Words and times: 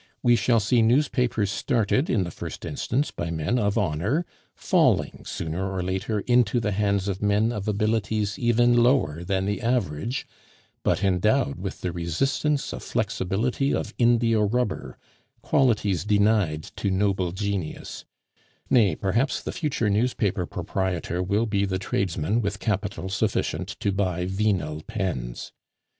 We 0.23 0.35
shall 0.35 0.59
see 0.59 0.81
newspapers 0.81 1.51
started 1.51 2.09
in 2.09 2.23
the 2.23 2.31
first 2.31 2.65
instance 2.65 3.11
by 3.11 3.29
men 3.29 3.59
of 3.59 3.77
honor, 3.77 4.25
falling 4.55 5.25
sooner 5.27 5.71
or 5.71 5.83
later 5.83 6.21
into 6.21 6.59
the 6.59 6.71
hands 6.71 7.07
of 7.07 7.21
men 7.21 7.51
of 7.51 7.67
abilities 7.67 8.39
even 8.39 8.75
lower 8.75 9.23
than 9.23 9.45
the 9.45 9.61
average, 9.61 10.25
but 10.81 11.03
endowed 11.03 11.59
with 11.59 11.81
the 11.81 11.91
resistance 11.91 12.73
of 12.73 12.81
flexibility 12.81 13.75
of 13.75 13.93
india 13.99 14.39
rubber, 14.41 14.97
qualities 15.43 16.03
denied 16.03 16.63
to 16.77 16.89
noble 16.89 17.31
genius; 17.31 18.03
nay, 18.71 18.95
perhaps 18.95 19.39
the 19.43 19.51
future 19.51 19.87
newspaper 19.91 20.47
proprietor 20.47 21.21
will 21.21 21.45
be 21.45 21.63
the 21.63 21.77
tradesman 21.77 22.41
with 22.41 22.59
capital 22.59 23.07
sufficient 23.07 23.67
to 23.79 23.91
buy 23.91 24.25
venal 24.25 24.81
pens. 24.81 25.51